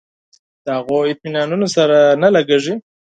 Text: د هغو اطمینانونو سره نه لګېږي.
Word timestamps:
د 0.63 0.67
هغو 0.77 0.97
اطمینانونو 1.11 1.67
سره 1.75 1.97
نه 2.21 2.29
لګېږي. 2.35 2.73